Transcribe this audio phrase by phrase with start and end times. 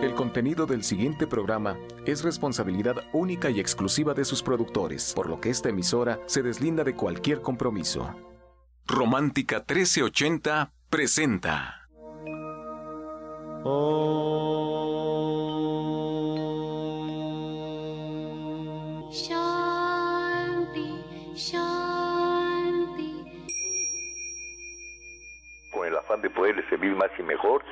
[0.00, 5.40] El contenido del siguiente programa es responsabilidad única y exclusiva de sus productores, por lo
[5.40, 8.14] que esta emisora se deslinda de cualquier compromiso.
[8.86, 11.88] Romántica 1380 presenta.
[13.64, 14.17] Shanti,
[26.22, 27.64] de poderle servir más y mejor,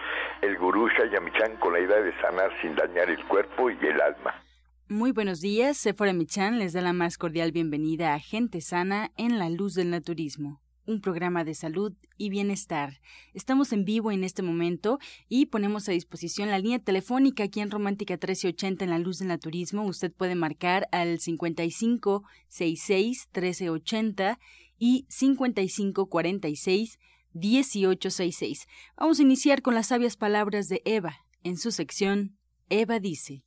[0.42, 4.42] el gurú Shayamichan con la idea de sanar sin dañar el cuerpo y el alma.
[4.88, 9.40] Muy buenos días, Sephora Michan les da la más cordial bienvenida a Gente Sana en
[9.40, 12.92] la Luz del Naturismo, un programa de salud y bienestar.
[13.34, 17.72] Estamos en vivo en este momento y ponemos a disposición la línea telefónica aquí en
[17.72, 19.84] Romántica 1380 en la Luz del Naturismo.
[19.84, 24.38] Usted puede marcar al 55 66 1380
[24.78, 26.98] y 55 46
[27.36, 28.66] 1866.
[28.96, 32.36] Vamos a iniciar con las sabias palabras de Eva en su sección
[32.68, 33.44] Eva dice.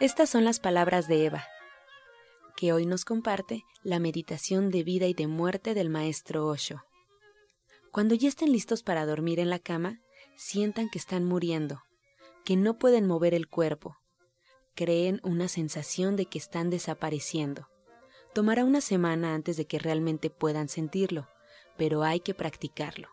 [0.00, 1.44] Estas son las palabras de Eva,
[2.56, 6.82] que hoy nos comparte la meditación de vida y de muerte del maestro Osho.
[7.92, 10.00] Cuando ya estén listos para dormir en la cama,
[10.36, 11.82] sientan que están muriendo,
[12.46, 13.98] que no pueden mover el cuerpo,
[14.76, 17.68] creen una sensación de que están desapareciendo.
[18.32, 21.26] Tomará una semana antes de que realmente puedan sentirlo,
[21.76, 23.08] pero hay que practicarlo.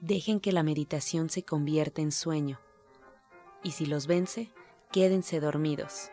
[0.00, 2.58] Dejen que la meditación se convierta en sueño.
[3.62, 4.50] Y si los vence,
[4.90, 6.10] quédense dormidos.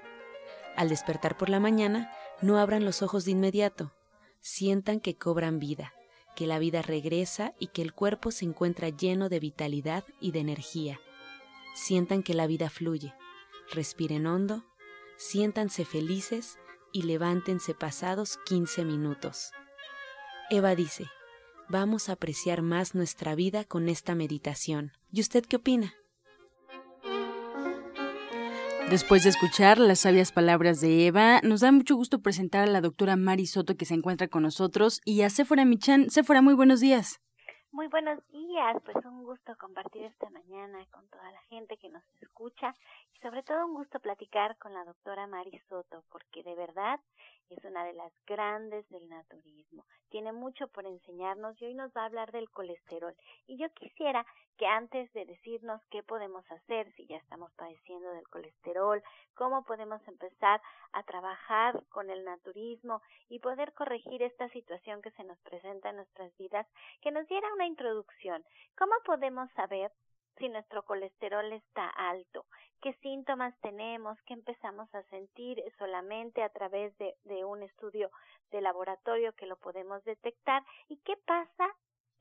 [0.76, 2.12] Al despertar por la mañana,
[2.42, 3.94] no abran los ojos de inmediato.
[4.42, 5.94] Sientan que cobran vida,
[6.36, 10.40] que la vida regresa y que el cuerpo se encuentra lleno de vitalidad y de
[10.40, 11.00] energía.
[11.76, 13.14] Sientan que la vida fluye.
[13.72, 14.66] Respiren hondo,
[15.24, 16.60] siéntanse felices
[16.92, 19.54] y levántense pasados 15 minutos.
[20.50, 21.06] Eva dice,
[21.70, 24.92] vamos a apreciar más nuestra vida con esta meditación.
[25.12, 25.94] ¿Y usted qué opina?
[28.90, 32.82] Después de escuchar las sabias palabras de Eva, nos da mucho gusto presentar a la
[32.82, 36.10] doctora Mari Soto que se encuentra con nosotros y a Sephora Michan.
[36.10, 37.22] Sephora, muy buenos días.
[37.72, 42.04] Muy buenos días, pues un gusto compartir esta mañana con toda la gente que nos
[42.22, 42.76] escucha
[43.24, 47.00] sobre todo un gusto platicar con la doctora Mari Soto porque de verdad
[47.50, 49.86] es una de las grandes del naturismo.
[50.10, 53.16] Tiene mucho por enseñarnos y hoy nos va a hablar del colesterol.
[53.48, 54.26] Y yo quisiera
[54.58, 59.02] que antes de decirnos qué podemos hacer si ya estamos padeciendo del colesterol,
[59.36, 60.62] cómo podemos empezar
[60.92, 65.96] a trabajar con el naturismo y poder corregir esta situación que se nos presenta en
[65.96, 66.68] nuestras vidas,
[67.02, 68.44] que nos diera una introducción.
[68.78, 69.92] ¿Cómo podemos saber
[70.38, 72.46] si nuestro colesterol está alto,
[72.82, 78.12] qué síntomas tenemos, qué empezamos a sentir solamente a través de, de, un estudio
[78.52, 81.68] de laboratorio que lo podemos detectar y qué pasa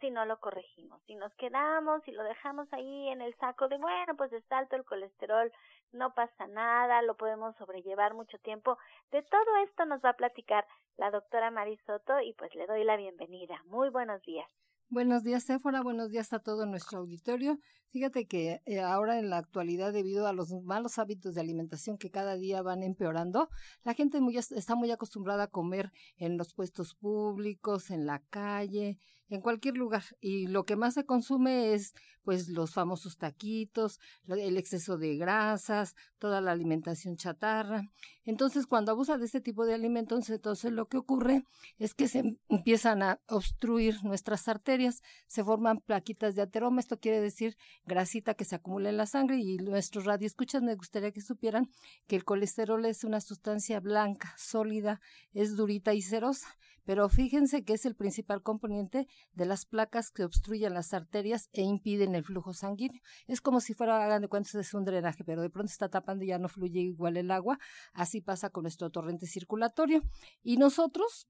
[0.01, 3.79] si no lo corregimos, si nos quedamos y lo dejamos ahí en el saco de
[3.79, 5.53] bueno, pues está alto el colesterol,
[5.93, 8.79] no pasa nada, lo podemos sobrellevar mucho tiempo.
[9.13, 12.97] De todo esto nos va a platicar la doctora Marisoto y pues le doy la
[12.97, 13.63] bienvenida.
[13.67, 14.51] Muy buenos días.
[14.93, 15.83] Buenos días, Séfora.
[15.83, 17.59] Buenos días a todo nuestro auditorio.
[17.93, 22.11] Fíjate que eh, ahora en la actualidad, debido a los malos hábitos de alimentación que
[22.11, 23.49] cada día van empeorando,
[23.85, 24.19] la gente
[24.55, 28.99] está muy acostumbrada a comer en los puestos públicos, en la calle,
[29.33, 30.05] en cualquier lugar.
[30.21, 33.99] Y lo que más se consume es, pues, los famosos taquitos,
[34.29, 37.89] el exceso de grasas, toda la alimentación chatarra.
[38.25, 41.45] Entonces, cuando abusa de este tipo de alimentos, entonces lo que ocurre
[41.79, 46.81] es que se empiezan a obstruir nuestras arterias, se forman plaquitas de ateroma.
[46.81, 51.11] Esto quiere decir grasita que se acumula en la sangre y nuestros radioescuchas me gustaría
[51.11, 51.71] que supieran
[52.07, 55.01] que el colesterol es una sustancia blanca, sólida,
[55.33, 60.25] es durita y cerosa, pero fíjense que es el principal componente de las placas que
[60.25, 63.01] obstruyen las arterias e impiden el flujo sanguíneo.
[63.27, 66.25] Es como si fuera, hagan de cuentas, es un drenaje, pero de pronto está tapando
[66.25, 67.59] y ya no fluye igual el agua.
[67.93, 70.03] Así pasa con nuestro torrente circulatorio.
[70.43, 71.29] Y nosotros,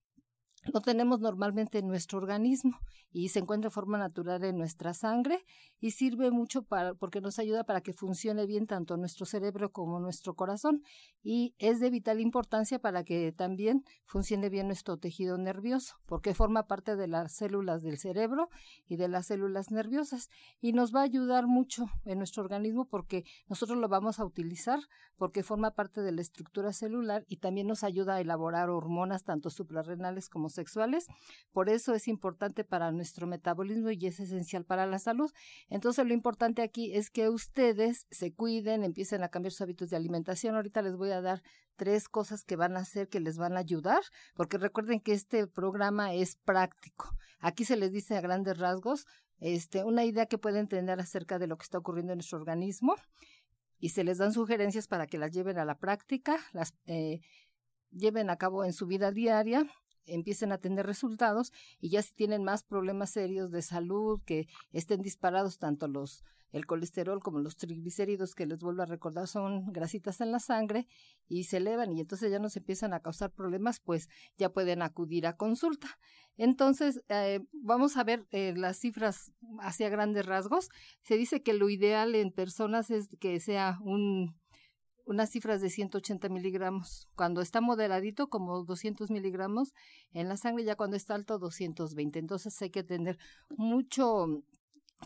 [0.64, 2.78] lo tenemos normalmente en nuestro organismo
[3.10, 5.44] y se encuentra de forma natural en nuestra sangre
[5.80, 10.00] y sirve mucho para porque nos ayuda para que funcione bien tanto nuestro cerebro como
[10.00, 10.82] nuestro corazón
[11.22, 16.66] y es de vital importancia para que también funcione bien nuestro tejido nervioso porque forma
[16.66, 18.48] parte de las células del cerebro
[18.86, 23.24] y de las células nerviosas y nos va a ayudar mucho en nuestro organismo porque
[23.48, 24.78] nosotros lo vamos a utilizar
[25.16, 29.50] porque forma parte de la estructura celular y también nos ayuda a elaborar hormonas tanto
[29.50, 31.06] suprarrenales como sexuales.
[31.52, 35.30] Por eso es importante para nuestro metabolismo y es esencial para la salud.
[35.68, 39.96] Entonces lo importante aquí es que ustedes se cuiden, empiecen a cambiar sus hábitos de
[39.96, 40.54] alimentación.
[40.54, 41.42] Ahorita les voy a dar
[41.76, 44.02] tres cosas que van a hacer que les van a ayudar,
[44.34, 47.16] porque recuerden que este programa es práctico.
[47.40, 49.06] Aquí se les dice a grandes rasgos
[49.38, 52.94] este, una idea que pueden tener acerca de lo que está ocurriendo en nuestro organismo
[53.80, 57.20] y se les dan sugerencias para que las lleven a la práctica, las eh,
[57.90, 59.66] lleven a cabo en su vida diaria
[60.06, 65.02] empiecen a tener resultados y ya si tienen más problemas serios de salud, que estén
[65.02, 70.20] disparados tanto los el colesterol como los triglicéridos, que les vuelvo a recordar son grasitas
[70.20, 70.86] en la sangre
[71.26, 75.26] y se elevan y entonces ya nos empiezan a causar problemas, pues ya pueden acudir
[75.26, 75.98] a consulta.
[76.36, 80.68] Entonces, eh, vamos a ver eh, las cifras hacia grandes rasgos.
[81.02, 84.34] Se dice que lo ideal en personas es que sea un
[85.04, 87.08] unas cifras de 180 miligramos.
[87.16, 89.72] Cuando está moderadito, como 200 miligramos
[90.12, 92.18] en la sangre, ya cuando está alto, 220.
[92.18, 93.18] Entonces hay que tener
[93.50, 94.42] mucho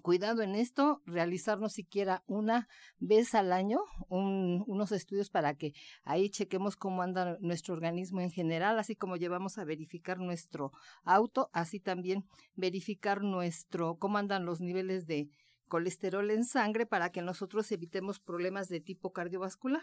[0.02, 5.72] cuidado en esto, realizarnos siquiera una vez al año unos estudios para que
[6.04, 10.72] ahí chequemos cómo anda nuestro organismo en general, así como llevamos a verificar nuestro
[11.04, 15.28] auto, así también verificar nuestro cómo andan los niveles de
[15.68, 19.82] colesterol en sangre para que nosotros evitemos problemas de tipo cardiovascular.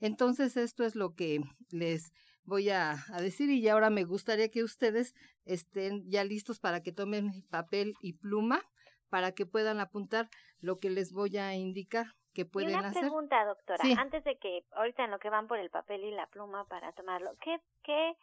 [0.00, 1.40] Entonces, esto es lo que
[1.70, 2.12] les
[2.44, 7.44] voy a, decir y ahora me gustaría que ustedes estén ya listos para que tomen
[7.50, 8.62] papel y pluma
[9.08, 10.28] para que puedan apuntar
[10.60, 13.02] lo que les voy a indicar que pueden y una hacer.
[13.02, 16.26] pregunta, doctora, antes de que ahorita en lo que van por el papel y la
[16.28, 18.16] pluma para tomarlo, ¿qué, qué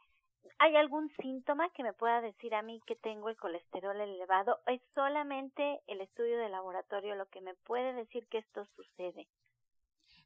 [0.60, 4.60] ¿Hay algún síntoma que me pueda decir a mí que tengo el colesterol elevado?
[4.68, 9.28] ¿Es solamente el estudio de laboratorio lo que me puede decir que esto sucede?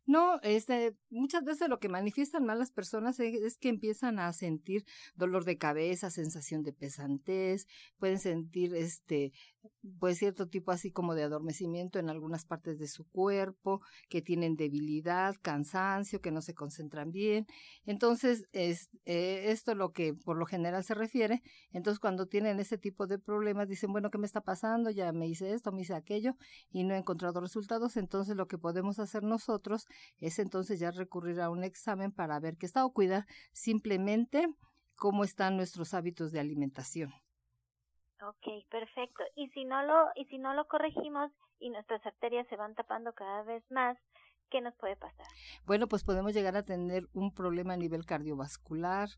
[0.08, 4.84] No, este, muchas veces lo que manifiestan mal las personas es, que empiezan a sentir
[5.16, 9.32] dolor de cabeza, sensación de pesantez, pueden sentir este,
[10.00, 14.56] pues cierto tipo así como de adormecimiento en algunas partes de su cuerpo, que tienen
[14.56, 17.48] debilidad, cansancio, que no se concentran bien.
[17.86, 21.42] Entonces, es, eh, esto lo que por lo general se refiere.
[21.72, 24.90] Entonces, cuando tienen ese tipo de problemas, dicen, bueno, ¿qué me está pasando?
[24.92, 26.36] Ya me hice esto, me hice aquello
[26.72, 27.98] y no he encontrado resultados.
[27.98, 29.86] Entonces, lo que podemos hacer nosotros
[30.20, 34.48] es entonces ya recurrir a un examen para ver qué está o cuidar simplemente
[34.96, 37.21] cómo están nuestros hábitos de alimentación.
[38.22, 39.24] Ok, perfecto.
[39.36, 43.14] Y si no lo y si no lo corregimos y nuestras arterias se van tapando
[43.14, 43.98] cada vez más,
[44.50, 45.26] ¿qué nos puede pasar?
[45.66, 49.10] Bueno, pues podemos llegar a tener un problema a nivel cardiovascular,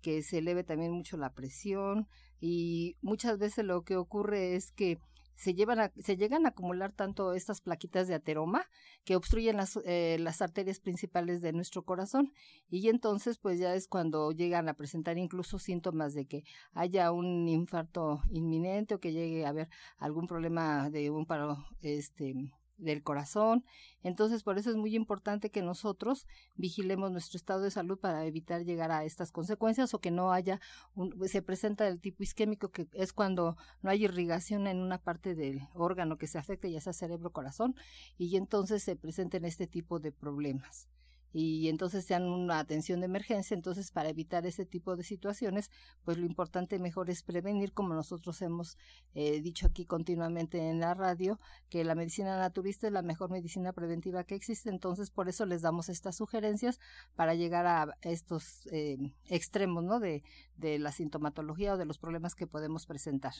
[0.00, 2.08] que se eleve también mucho la presión
[2.40, 4.98] y muchas veces lo que ocurre es que
[5.34, 8.66] se, llevan se llegan a acumular tanto estas plaquitas de ateroma
[9.04, 12.32] que obstruyen las, eh, las arterias principales de nuestro corazón.
[12.68, 17.48] Y entonces pues ya es cuando llegan a presentar incluso síntomas de que haya un
[17.48, 19.68] infarto inminente o que llegue a haber
[19.98, 22.34] algún problema de un paro este
[22.82, 23.64] del corazón.
[24.02, 26.26] Entonces, por eso es muy importante que nosotros
[26.56, 30.60] vigilemos nuestro estado de salud para evitar llegar a estas consecuencias o que no haya,
[30.94, 35.34] un, se presenta el tipo isquémico, que es cuando no hay irrigación en una parte
[35.34, 37.74] del órgano que se afecta, ya sea cerebro corazón,
[38.18, 40.88] y entonces se presenten este tipo de problemas
[41.32, 43.54] y entonces sean una atención de emergencia.
[43.54, 45.70] Entonces, para evitar ese tipo de situaciones,
[46.04, 48.76] pues lo importante mejor es prevenir, como nosotros hemos
[49.14, 51.38] eh, dicho aquí continuamente en la radio,
[51.68, 54.70] que la medicina naturista es la mejor medicina preventiva que existe.
[54.70, 56.78] Entonces, por eso les damos estas sugerencias
[57.16, 60.00] para llegar a estos eh, extremos, ¿no?
[60.00, 60.22] De,
[60.56, 63.34] de la sintomatología o de los problemas que podemos presentar.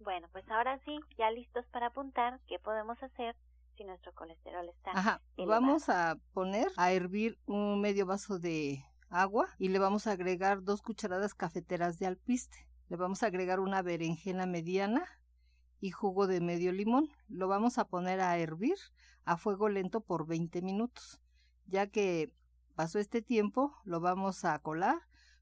[0.00, 3.36] Bueno, pues ahora sí, ya listos para apuntar qué podemos hacer
[3.84, 4.92] nuestro colesterol está.
[4.92, 10.12] Ajá, vamos a poner a hervir un medio vaso de agua y le vamos a
[10.12, 12.66] agregar dos cucharadas cafeteras de alpiste.
[12.88, 15.06] Le vamos a agregar una berenjena mediana
[15.80, 17.08] y jugo de medio limón.
[17.28, 18.76] Lo vamos a poner a hervir
[19.24, 21.20] a fuego lento por 20 minutos.
[21.66, 22.32] Ya que
[22.74, 24.98] pasó este tiempo, lo vamos a colar,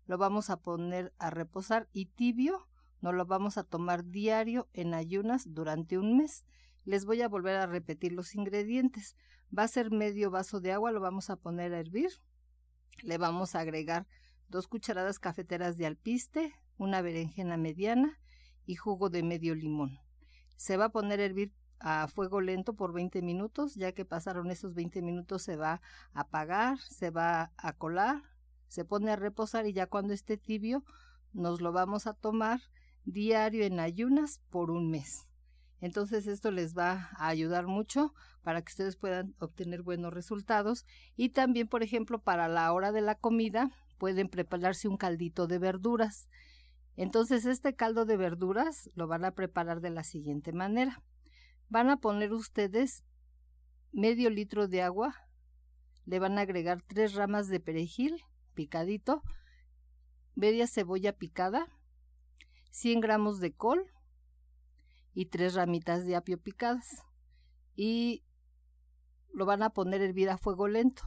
[0.07, 2.69] lo vamos a poner a reposar y tibio
[3.01, 6.45] nos lo vamos a tomar diario en ayunas durante un mes.
[6.89, 9.15] Les voy a volver a repetir los ingredientes.
[9.57, 12.09] Va a ser medio vaso de agua, lo vamos a poner a hervir.
[13.03, 14.07] Le vamos a agregar
[14.49, 18.19] dos cucharadas cafeteras de alpiste, una berenjena mediana
[18.65, 20.01] y jugo de medio limón.
[20.57, 24.51] Se va a poner a hervir a fuego lento por 20 minutos, ya que pasaron
[24.51, 25.83] esos 20 minutos se va
[26.15, 28.23] a apagar, se va a colar,
[28.69, 30.87] se pone a reposar y ya cuando esté tibio
[31.35, 32.63] nos lo vamos a tomar
[33.05, 35.28] diario en ayunas por un mes.
[35.81, 40.85] Entonces esto les va a ayudar mucho para que ustedes puedan obtener buenos resultados
[41.17, 45.59] y también, por ejemplo, para la hora de la comida pueden prepararse un caldito de
[45.59, 46.29] verduras.
[46.97, 51.03] Entonces este caldo de verduras lo van a preparar de la siguiente manera.
[51.69, 53.05] Van a poner ustedes
[53.93, 55.15] medio litro de agua,
[56.07, 59.23] le van a agregar tres ramas de perejil picadito,
[60.35, 61.69] media cebolla picada,
[62.71, 63.93] 100 gramos de col
[65.19, 67.05] y tres ramitas de apio picadas.
[67.75, 68.23] Y
[69.33, 71.03] lo van a poner a hervir a fuego lento.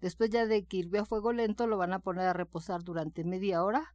[0.00, 3.24] Después ya de que hirvió a fuego lento, lo van a poner a reposar durante
[3.24, 3.94] media hora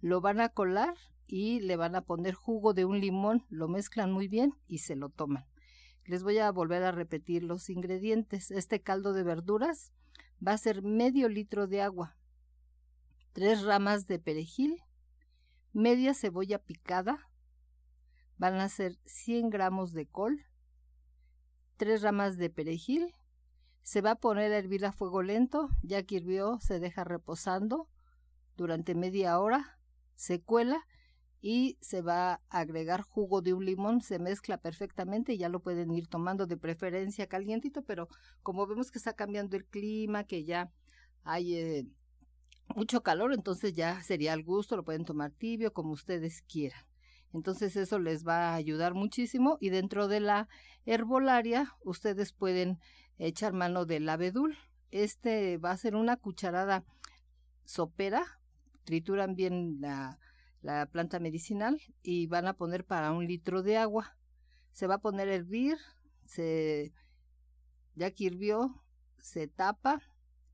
[0.00, 0.94] lo van a colar
[1.26, 4.96] y le van a poner jugo de un limón, lo mezclan muy bien y se
[4.96, 5.46] lo toman.
[6.04, 8.50] Les voy a volver a repetir los ingredientes.
[8.50, 9.92] Este caldo de verduras
[10.46, 12.16] va a ser medio litro de agua,
[13.32, 14.80] tres ramas de perejil,
[15.72, 17.27] media cebolla picada,
[18.38, 20.44] van a ser 100 gramos de col,
[21.76, 23.12] tres ramas de perejil,
[23.82, 27.88] se va a poner a hervir a fuego lento, ya que hirvió se deja reposando
[28.56, 29.78] durante media hora,
[30.14, 30.86] se cuela
[31.40, 35.60] y se va a agregar jugo de un limón, se mezcla perfectamente y ya lo
[35.60, 38.08] pueden ir tomando de preferencia calientito, pero
[38.42, 40.70] como vemos que está cambiando el clima, que ya
[41.22, 41.86] hay eh,
[42.74, 46.87] mucho calor, entonces ya sería al gusto, lo pueden tomar tibio, como ustedes quieran.
[47.32, 50.48] Entonces eso les va a ayudar muchísimo y dentro de la
[50.86, 52.78] herbolaria ustedes pueden
[53.18, 54.56] echar mano del abedul.
[54.90, 56.84] Este va a ser una cucharada
[57.64, 58.38] sopera
[58.88, 60.18] trituran bien la,
[60.62, 64.16] la planta medicinal y van a poner para un litro de agua.
[64.72, 65.76] Se va a poner a hervir,
[66.24, 66.94] se,
[67.94, 68.82] ya que hirvió,
[69.18, 70.00] se tapa,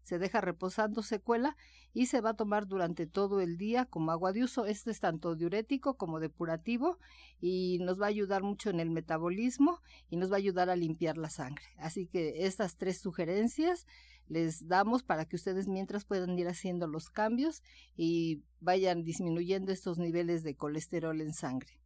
[0.05, 1.57] se deja reposando, se cuela
[1.93, 4.67] y se va a tomar durante todo el día como agua de uso.
[4.67, 6.99] Este es tanto diurético como depurativo
[7.41, 9.81] y nos va a ayudar mucho en el metabolismo
[10.11, 11.65] y nos va a ayudar a limpiar la sangre.
[11.79, 13.87] Así que estas tres sugerencias
[14.29, 17.63] les damos para que ustedes mientras puedan ir haciendo los cambios
[17.97, 21.81] y vayan disminuyendo estos niveles de colesterol en sangre.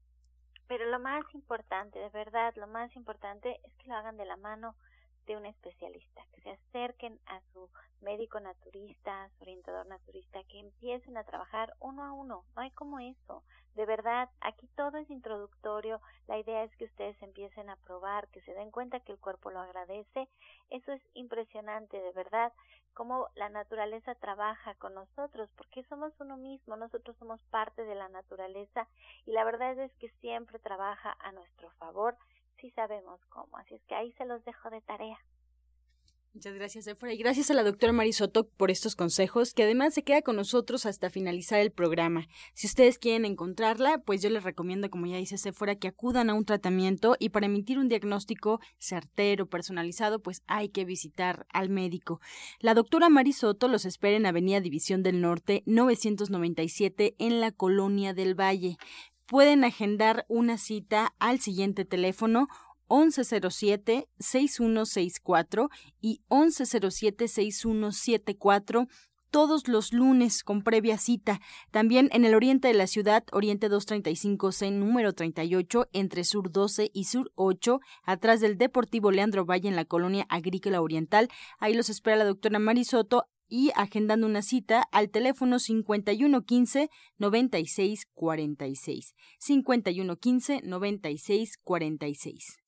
[0.69, 4.37] Pero lo más importante, de verdad, lo más importante es que lo hagan de la
[4.37, 4.77] mano
[5.28, 7.68] de un especialista, que se acerquen a su
[8.00, 12.44] médico naturista, a su orientador naturista, que empiecen a trabajar uno a uno.
[12.56, 13.44] No hay como eso.
[13.75, 16.00] De verdad, aquí todo es introductorio.
[16.26, 19.50] La idea es que ustedes empiecen a probar, que se den cuenta que el cuerpo
[19.50, 20.28] lo agradece.
[20.70, 22.52] Eso es impresionante, de verdad,
[22.94, 28.08] cómo la naturaleza trabaja con nosotros, porque somos uno mismo, nosotros somos parte de la
[28.08, 28.88] naturaleza
[29.26, 32.16] y la verdad es que siempre trabaja a nuestro favor
[32.61, 33.57] sí sabemos cómo.
[33.59, 35.19] Así es que ahí se los dejo de tarea.
[36.35, 37.12] Muchas gracias, Efra.
[37.12, 40.87] Y gracias a la doctora Marisoto por estos consejos, que además se queda con nosotros
[40.87, 42.29] hasta finalizar el programa.
[42.55, 46.35] Si ustedes quieren encontrarla, pues yo les recomiendo, como ya dice Sephora, que acudan a
[46.35, 52.21] un tratamiento y para emitir un diagnóstico certero, personalizado, pues hay que visitar al médico.
[52.61, 58.38] La doctora Marisoto los espera en Avenida División del Norte, 997, en la Colonia del
[58.38, 58.77] Valle
[59.28, 62.49] pueden agendar una cita al siguiente teléfono
[62.88, 65.68] 1107-6164
[66.00, 68.88] y 1107-6174
[69.30, 71.42] todos los lunes con previa cita.
[71.70, 76.90] También en el oriente de la ciudad, Oriente 235 C, número 38, entre Sur 12
[76.94, 81.28] y Sur 8, atrás del Deportivo Leandro Valle en la colonia agrícola oriental.
[81.58, 89.14] Ahí los espera la doctora Marisoto y agendando una cita al teléfono 5115 9646.
[89.38, 92.68] 5115 9646.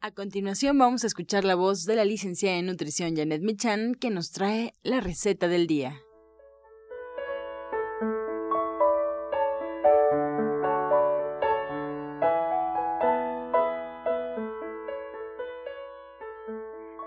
[0.00, 4.10] A continuación vamos a escuchar la voz de la licenciada en nutrición Janet Michan que
[4.10, 6.00] nos trae la receta del día.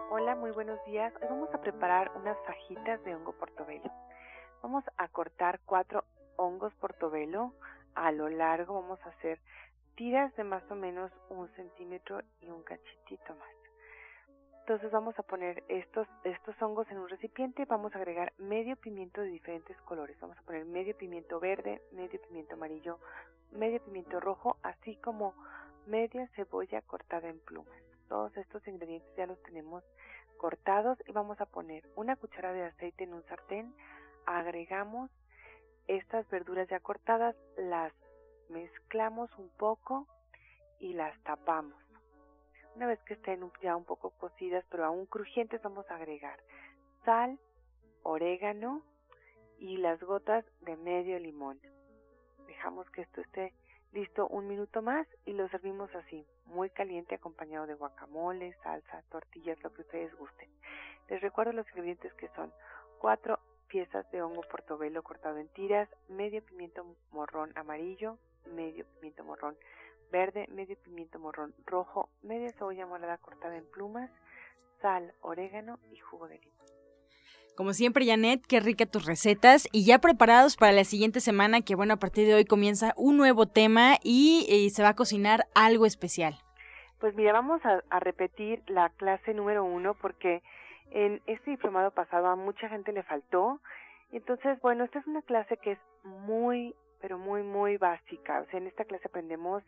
[0.10, 1.14] Hola, muy buenos días.
[1.22, 3.90] Hoy vamos a preparar unas fajitas de hongo portobelo.
[4.62, 6.04] Vamos a cortar cuatro
[6.36, 7.54] hongos portobelo
[7.96, 8.82] a lo largo.
[8.82, 9.40] Vamos a hacer
[10.10, 13.50] de más o menos un centímetro y un cachitito más.
[14.62, 19.22] Entonces vamos a poner estos, estos hongos en un recipiente, vamos a agregar medio pimiento
[19.22, 22.98] de diferentes colores, vamos a poner medio pimiento verde, medio pimiento amarillo,
[23.52, 25.36] medio pimiento rojo, así como
[25.86, 27.78] media cebolla cortada en plumas.
[28.10, 29.84] Todos estos ingredientes ya los tenemos
[30.38, 33.76] cortados y vamos a poner una cuchara de aceite en un sartén,
[34.26, 35.12] agregamos
[35.88, 37.94] estas verduras ya cortadas, las
[38.52, 40.08] mezclamos un poco
[40.80, 41.82] y las tapamos.
[42.76, 46.40] Una vez que estén ya un poco cocidas, pero aún crujientes, vamos a agregar
[47.04, 47.40] sal,
[48.04, 48.84] orégano
[49.60, 51.60] y las gotas de medio limón.
[52.48, 53.54] Dejamos que esto esté
[53.92, 59.62] listo un minuto más y lo servimos así, muy caliente acompañado de guacamole, salsa, tortillas,
[59.64, 60.50] lo que ustedes gusten.
[61.10, 62.54] Les recuerdo los ingredientes que son
[63.00, 69.56] cuatro piezas de hongo portobelo cortado en tiras, medio pimiento morrón amarillo, medio pimiento morrón
[70.12, 74.12] verde, medio pimiento morrón rojo, media cebolla morada cortada en plumas,
[74.82, 76.66] sal, orégano y jugo de limón.
[77.56, 81.76] Como siempre, Janet, qué rica tus recetas y ya preparados para la siguiente semana, que
[81.76, 85.86] bueno, a partir de hoy comienza un nuevo tema y, se va a cocinar algo
[85.86, 86.36] especial.
[87.00, 90.42] Pues mira, vamos a, a, repetir la clase número uno porque
[90.92, 93.60] en este diplomado pasado a mucha gente le faltó.
[94.12, 98.42] Entonces, bueno, esta es una clase que es muy, pero muy, muy básica.
[98.42, 99.64] O sea, en esta clase aprendemos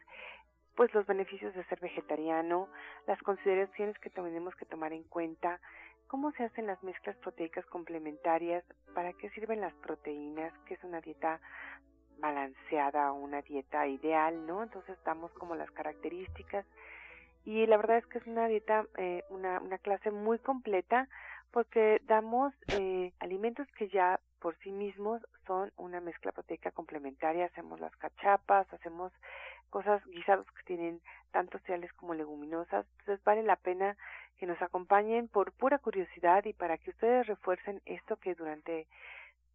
[0.75, 2.67] pues los beneficios de ser vegetariano,
[3.05, 5.59] las consideraciones que tenemos que tomar en cuenta,
[6.07, 8.63] cómo se hacen las mezclas proteicas complementarias,
[8.95, 11.39] para qué sirven las proteínas, qué es una dieta
[12.23, 14.63] balanceada una dieta ideal, ¿no?
[14.63, 16.65] Entonces damos como las características
[17.45, 21.09] y la verdad es que es una dieta, eh, una, una clase muy completa
[21.51, 27.79] porque damos eh, alimentos que ya por sí mismos son una mezcla proteica complementaria, hacemos
[27.79, 29.13] las cachapas, hacemos
[29.69, 30.99] cosas guisados que tienen
[31.31, 33.95] tanto cereales como leguminosas, entonces vale la pena
[34.37, 38.85] que nos acompañen por pura curiosidad y para que ustedes refuercen esto que durante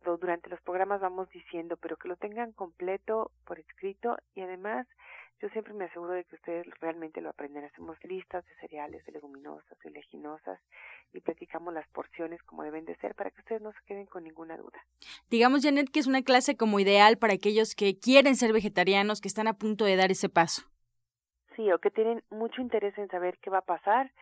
[0.04, 4.86] durante los programas vamos diciendo, pero que lo tengan completo por escrito y además
[5.40, 7.64] yo siempre me aseguro de que ustedes realmente lo aprenden.
[7.64, 10.58] Hacemos listas de cereales, de leguminosas, de leginosas
[11.12, 14.24] y practicamos las porciones como deben de ser para que ustedes no se queden con
[14.24, 14.84] ninguna duda.
[15.30, 19.28] Digamos, Janet, que es una clase como ideal para aquellos que quieren ser vegetarianos, que
[19.28, 20.62] están a punto de dar ese paso.
[21.54, 24.12] Sí, o que tienen mucho interés en saber qué va a pasar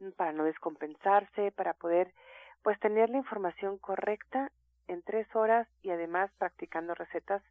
[0.00, 2.12] mm, para no descompensarse, para poder
[2.62, 4.50] pues tener la información correcta
[4.88, 7.42] en tres horas y además practicando recetas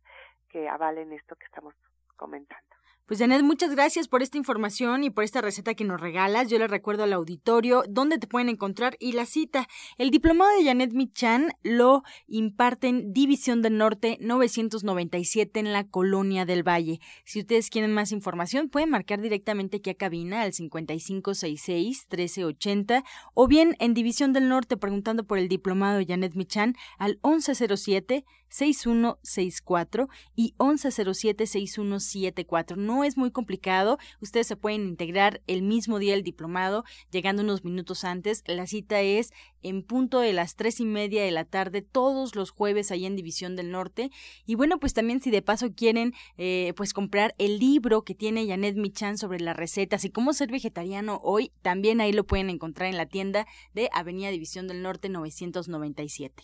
[0.50, 1.74] que avalen esto que estamos
[2.16, 2.76] comentando.
[3.08, 6.50] Pues Janet, muchas gracias por esta información y por esta receta que nos regalas.
[6.50, 9.68] Yo le recuerdo al auditorio dónde te pueden encontrar y la cita.
[10.00, 16.68] El diplomado de Janet Michan lo imparten División del Norte 997 en la Colonia del
[16.68, 17.00] Valle.
[17.26, 23.04] Si ustedes quieren más información, pueden marcar directamente aquí a cabina al 5566-1380
[23.36, 28.26] o bien en División del Norte preguntando por el diplomado de Janet Michan al 1107
[28.56, 32.78] 6164 y 1107 6174.
[32.78, 37.66] No es muy complicado, ustedes se pueden integrar el mismo día del diplomado, llegando unos
[37.66, 38.44] minutos antes.
[38.48, 42.52] La cita es en punto de las tres y media de la tarde, todos los
[42.52, 44.10] jueves ahí en División del Norte.
[44.46, 48.48] Y bueno, pues también si de paso quieren eh, pues comprar el libro que tiene
[48.48, 52.90] Janet Michan sobre las recetas y cómo ser vegetariano hoy, también ahí lo pueden encontrar
[52.90, 56.44] en la tienda de Avenida División del Norte 997.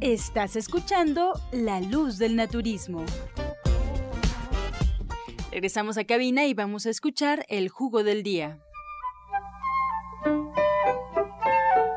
[0.00, 3.04] Estás escuchando La Luz del Naturismo.
[5.50, 8.64] Regresamos a cabina y vamos a escuchar el jugo del día.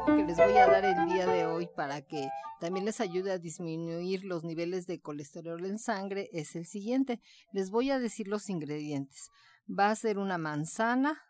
[0.05, 2.27] Que les voy a dar el día de hoy para que
[2.59, 7.21] también les ayude a disminuir los niveles de colesterol en sangre es el siguiente.
[7.53, 9.29] Les voy a decir los ingredientes.
[9.69, 11.21] Va a ser una manzana,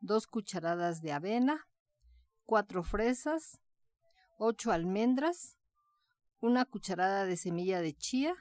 [0.00, 1.66] dos cucharadas de avena,
[2.44, 3.60] cuatro fresas,
[4.38, 5.56] ocho almendras,
[6.46, 8.34] una cucharada de semilla de chía,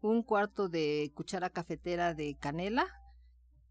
[0.00, 2.86] un cuarto de cuchara cafetera de canela.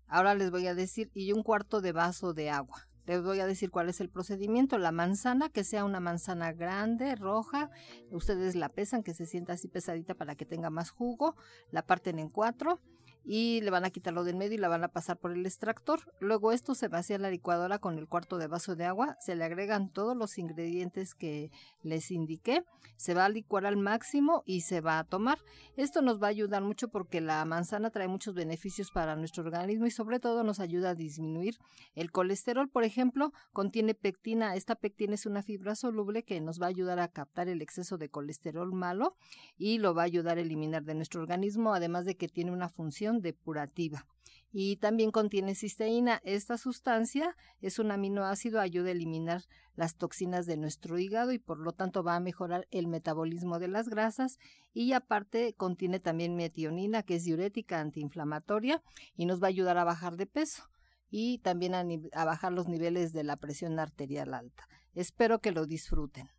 [0.08, 2.88] Ahora les voy a decir, y un cuarto de vaso de agua.
[3.06, 4.78] Les voy a decir cuál es el procedimiento.
[4.78, 7.70] La manzana, que sea una manzana grande, roja.
[8.12, 11.36] Ustedes la pesan, que se sienta así pesadita para que tenga más jugo.
[11.72, 12.80] La parten en cuatro
[13.24, 15.46] y le van a quitar lo del medio y la van a pasar por el
[15.46, 16.02] extractor.
[16.20, 19.44] Luego esto se vacía la licuadora con el cuarto de vaso de agua, se le
[19.44, 22.64] agregan todos los ingredientes que les indiqué,
[22.98, 25.40] se va a licuar al máximo y se va a tomar.
[25.78, 29.86] Esto nos va a ayudar mucho porque la manzana trae muchos beneficios para nuestro organismo
[29.86, 31.58] y sobre todo nos ayuda a disminuir
[31.96, 32.70] el colesterol.
[32.70, 34.56] Por ejemplo, contiene pectina.
[34.56, 37.98] Esta pectina es una fibra soluble que nos va a ayudar a captar el exceso
[37.98, 39.16] de colesterol malo
[39.58, 42.70] y lo va a ayudar a eliminar de nuestro organismo, además de que tiene una
[42.70, 44.06] función depurativa.
[44.52, 46.22] Y también contiene cisteína.
[46.24, 49.44] Esta sustancia es un aminoácido, ayuda a eliminar
[49.76, 53.68] las toxinas de nuestro hígado y por lo tanto va a mejorar el metabolismo de
[53.68, 54.38] las grasas.
[54.74, 58.84] Y aparte contiene también metionina, que es diurética antiinflamatoria
[59.16, 60.70] y nos va a ayudar a bajar de peso
[61.10, 64.68] y también a, a bajar los niveles de la presión arterial alta.
[64.94, 66.30] Espero que lo disfruten.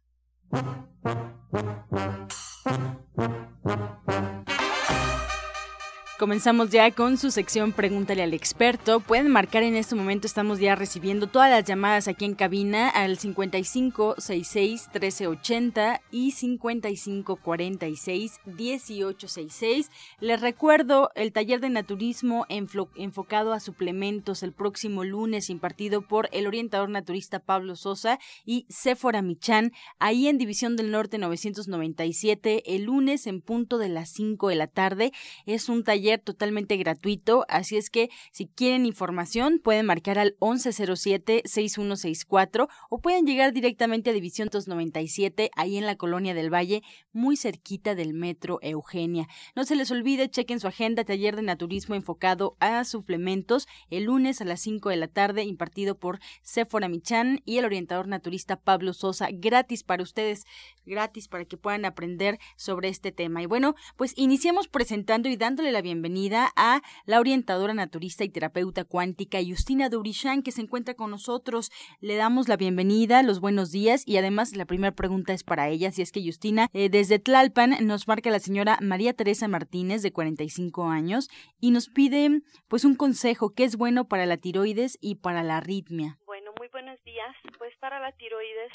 [6.17, 9.01] Comenzamos ya con su sección Pregúntale al experto.
[9.01, 13.19] Pueden marcar en este momento, estamos ya recibiendo todas las llamadas aquí en cabina al
[13.19, 19.91] 5566 1380 y 5546 1866.
[20.21, 26.47] Les recuerdo el taller de naturismo enfocado a suplementos el próximo lunes impartido por el
[26.47, 33.27] orientador naturista Pablo Sosa y Sephora Michan, ahí en División del Norte 997, el lunes
[33.27, 35.11] en punto de las 5 de la tarde.
[35.45, 42.69] Es un taller totalmente gratuito, así es que si quieren información pueden marcar al 1107-6164
[42.91, 47.95] o pueden llegar directamente a División 297 ahí en la Colonia del Valle, muy cerquita
[47.95, 49.29] del Metro Eugenia.
[49.57, 54.43] No se les olvide, chequen su agenda, taller de naturismo enfocado a suplementos, el lunes
[54.43, 58.93] a las 5 de la tarde, impartido por Sephora Michan y el orientador naturista Pablo
[58.93, 60.45] Sosa, gratis para ustedes,
[60.85, 63.43] gratis para que puedan aprender sobre este tema.
[63.43, 68.29] Y bueno, pues iniciamos presentando y dándole la bienvenida bienvenida a la orientadora naturista y
[68.29, 71.71] terapeuta cuántica Justina Durishan, que se encuentra con nosotros.
[72.01, 75.93] Le damos la bienvenida, los buenos días y además la primera pregunta es para ella,
[75.93, 80.13] si es que Justina, eh, desde Tlalpan nos marca la señora María Teresa Martínez, de
[80.13, 81.31] 45 años,
[81.61, 85.59] y nos pide pues un consejo que es bueno para la tiroides y para la
[85.59, 86.19] arritmia.
[86.27, 87.37] Bueno, muy buenos días.
[87.59, 88.73] Pues para la tiroides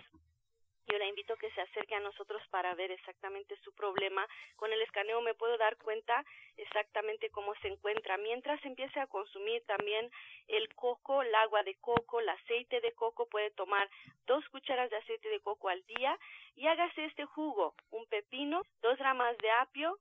[0.92, 4.28] yo la invito a que se acerque a nosotros para ver exactamente su problema.
[4.56, 6.26] Con el escaneo me puedo dar cuenta
[6.58, 8.18] exactamente cómo se encuentra.
[8.18, 10.10] Mientras empiece a consumir también
[10.48, 13.90] el coco, el agua de coco, el aceite de coco, puede tomar
[14.26, 16.18] dos cucharas de aceite de coco al día
[16.56, 19.98] y hágase este jugo, un pepino, dos ramas de apio,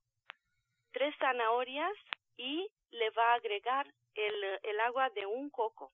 [0.93, 1.95] tres zanahorias
[2.37, 5.93] y le va a agregar el, el agua de un coco.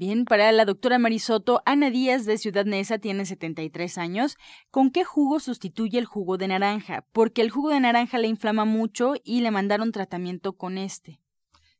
[0.00, 4.36] Bien, para la doctora Marisoto, Ana Díaz de Ciudad Neza tiene 73 años.
[4.70, 7.04] ¿Con qué jugo sustituye el jugo de naranja?
[7.10, 11.20] Porque el jugo de naranja le inflama mucho y le mandaron tratamiento con este.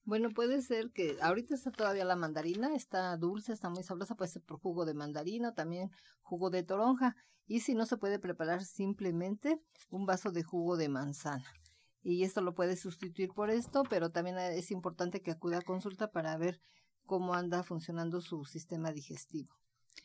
[0.02, 4.32] Bueno, puede ser que ahorita está todavía la mandarina, está dulce, está muy sabrosa, puede
[4.32, 7.14] ser por jugo de mandarina, también jugo de toronja.
[7.46, 11.44] Y si no, se puede preparar simplemente un vaso de jugo de manzana.
[12.02, 16.10] Y esto lo puede sustituir por esto, pero también es importante que acuda a consulta
[16.10, 16.60] para ver
[17.08, 19.58] cómo anda funcionando su sistema digestivo.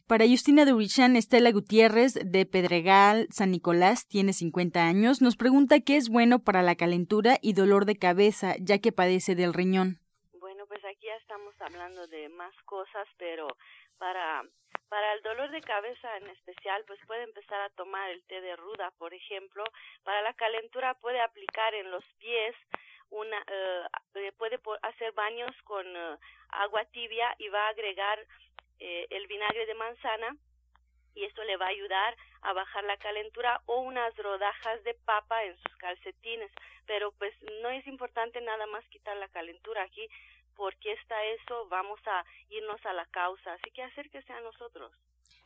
[0.07, 5.97] Para Justina Durichan, Estela Gutiérrez de Pedregal, San Nicolás, tiene 50 años, nos pregunta qué
[5.97, 9.99] es bueno para la calentura y dolor de cabeza, ya que padece del riñón.
[10.39, 13.47] Bueno, pues aquí ya estamos hablando de más cosas, pero
[13.97, 14.43] para,
[14.89, 18.55] para el dolor de cabeza en especial, pues puede empezar a tomar el té de
[18.55, 19.63] ruda, por ejemplo.
[20.03, 22.55] Para la calentura puede aplicar en los pies,
[23.09, 26.17] una eh, puede hacer baños con eh,
[26.49, 28.19] agua tibia y va a agregar
[28.79, 30.35] el vinagre de manzana
[31.15, 35.43] y esto le va a ayudar a bajar la calentura o unas rodajas de papa
[35.45, 36.51] en sus calcetines.
[36.85, 40.07] Pero pues no es importante nada más quitar la calentura aquí
[40.55, 43.53] porque está eso vamos a irnos a la causa.
[43.53, 44.91] Así que acérquese a nosotros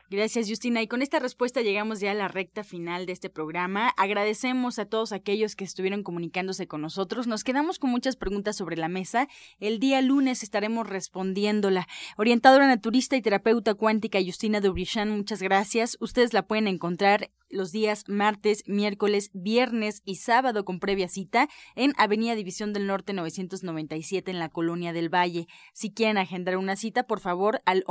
[0.09, 0.81] Gracias, Justina.
[0.81, 3.89] Y con esta respuesta llegamos ya a la recta final de este programa.
[3.97, 7.27] Agradecemos a todos aquellos que estuvieron comunicándose con nosotros.
[7.27, 9.27] Nos quedamos con muchas preguntas sobre la mesa.
[9.59, 11.89] El día lunes estaremos respondiéndola.
[12.15, 15.97] Orientadora naturista y terapeuta cuántica Justina Dubrichan, muchas gracias.
[15.99, 21.93] Ustedes la pueden encontrar los días martes, miércoles, viernes y sábado con previa cita en
[21.97, 25.47] Avenida División del Norte 997 en la Colonia del Valle.
[25.73, 27.83] Si quieren agendar una cita, por favor, al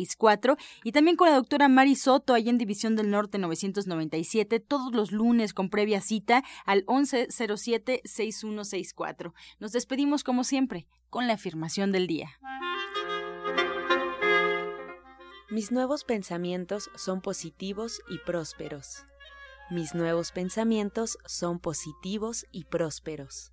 [0.00, 4.94] 1107-6164 y también con la doctora Mari Soto, ahí en División del Norte 997, todos
[4.94, 9.32] los lunes con previa cita al 1107-6164.
[9.58, 12.30] Nos despedimos como siempre con la afirmación del día.
[15.50, 19.04] Mis nuevos pensamientos son positivos y prósperos.
[19.68, 23.52] Mis nuevos pensamientos son positivos y prósperos.